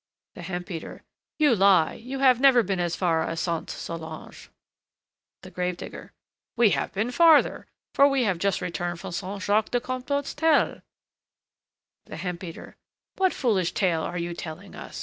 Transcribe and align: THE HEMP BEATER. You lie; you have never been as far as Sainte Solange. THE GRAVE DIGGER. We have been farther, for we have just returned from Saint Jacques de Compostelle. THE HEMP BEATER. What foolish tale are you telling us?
THE 0.33 0.41
HEMP 0.41 0.65
BEATER. 0.65 1.03
You 1.37 1.55
lie; 1.55 1.93
you 1.93 2.17
have 2.17 2.41
never 2.41 2.63
been 2.63 2.79
as 2.79 2.95
far 2.95 3.21
as 3.23 3.39
Sainte 3.39 3.69
Solange. 3.69 4.49
THE 5.43 5.51
GRAVE 5.51 5.77
DIGGER. 5.77 6.11
We 6.57 6.71
have 6.71 6.91
been 6.91 7.11
farther, 7.11 7.67
for 7.93 8.07
we 8.07 8.23
have 8.23 8.39
just 8.39 8.61
returned 8.61 8.99
from 8.99 9.11
Saint 9.11 9.43
Jacques 9.43 9.69
de 9.69 9.79
Compostelle. 9.79 10.81
THE 12.07 12.17
HEMP 12.17 12.39
BEATER. 12.39 12.77
What 13.17 13.31
foolish 13.31 13.73
tale 13.73 14.01
are 14.01 14.17
you 14.17 14.33
telling 14.33 14.73
us? 14.73 14.99